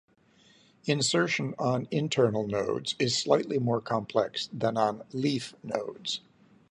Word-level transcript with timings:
Insertion 0.85 1.53
on 1.59 1.87
internal 1.91 2.47
nodes 2.47 2.95
is 2.97 3.15
slightly 3.15 3.59
more 3.59 3.79
complex 3.79 4.49
than 4.51 4.75
on 4.75 5.03
leaf 5.13 5.53
nodes. 5.61 6.21